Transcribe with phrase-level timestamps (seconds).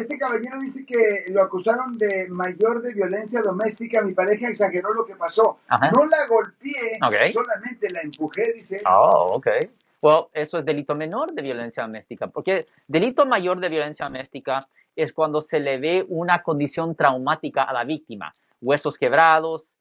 [0.00, 4.00] Este caballero dice que lo acusaron de mayor de violencia doméstica.
[4.02, 5.58] Mi pareja exageró lo que pasó.
[5.68, 5.90] Ajá.
[5.94, 7.32] No la golpeé, Ok.
[7.32, 8.80] solamente la empujé, dice.
[8.86, 9.46] Oh, ok.
[10.02, 14.66] Well, eso es delito menor de violencia doméstica, porque delito mayor de violencia doméstica
[14.96, 18.32] es cuando se le ve una condición traumática a la víctima,
[18.62, 19.74] huesos quebrados,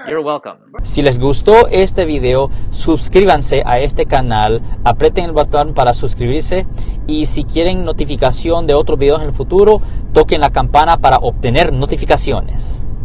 [0.07, 0.59] You're welcome.
[0.83, 6.67] Si les gustó este video, suscríbanse a este canal, aprieten el botón para suscribirse
[7.07, 9.81] y si quieren notificación de otros videos en el futuro,
[10.13, 12.85] toquen la campana para obtener notificaciones.